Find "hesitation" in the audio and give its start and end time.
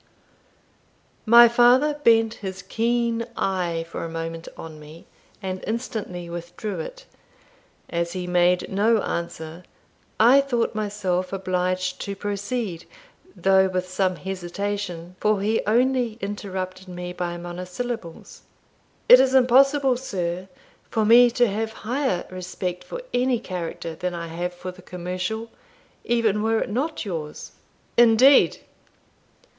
14.15-15.17